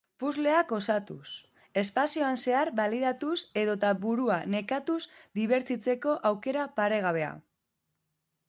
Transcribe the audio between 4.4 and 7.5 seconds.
nekatuz dibertitzeko aukera paregabea.